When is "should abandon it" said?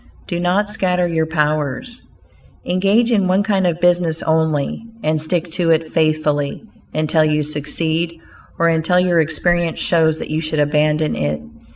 10.41-11.43